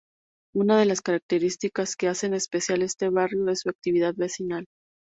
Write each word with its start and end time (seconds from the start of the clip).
Una 0.55 0.79
de 0.79 0.85
las 0.85 1.01
características 1.03 1.95
que 1.95 2.07
hacen 2.07 2.33
especial 2.33 2.81
este 2.81 3.09
barrio 3.09 3.47
es 3.49 3.59
su 3.59 3.69
actividad 3.69 4.15
vecinal. 4.15 4.65